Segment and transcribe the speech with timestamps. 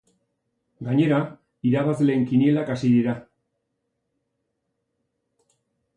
[0.87, 1.19] Gainera,
[1.71, 3.15] irabazleen kinielak hasi dira.